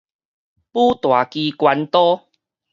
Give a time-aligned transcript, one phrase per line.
[0.03, 0.07] 舞大支
[1.51, 2.25] 關刀